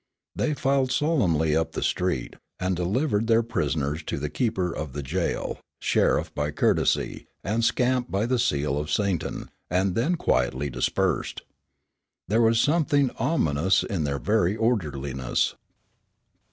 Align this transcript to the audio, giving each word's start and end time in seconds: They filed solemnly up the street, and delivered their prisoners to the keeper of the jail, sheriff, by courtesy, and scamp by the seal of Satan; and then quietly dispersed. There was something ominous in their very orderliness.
They 0.35 0.55
filed 0.55 0.91
solemnly 0.91 1.55
up 1.55 1.73
the 1.73 1.83
street, 1.83 2.37
and 2.59 2.75
delivered 2.75 3.27
their 3.27 3.43
prisoners 3.43 4.01
to 4.07 4.17
the 4.17 4.31
keeper 4.31 4.75
of 4.75 4.93
the 4.93 5.03
jail, 5.03 5.59
sheriff, 5.79 6.33
by 6.33 6.49
courtesy, 6.49 7.27
and 7.43 7.63
scamp 7.63 8.09
by 8.09 8.25
the 8.25 8.39
seal 8.39 8.79
of 8.79 8.91
Satan; 8.91 9.51
and 9.69 9.93
then 9.93 10.15
quietly 10.15 10.71
dispersed. 10.71 11.43
There 12.27 12.41
was 12.41 12.59
something 12.59 13.11
ominous 13.19 13.83
in 13.83 14.03
their 14.03 14.17
very 14.17 14.55
orderliness. 14.57 15.53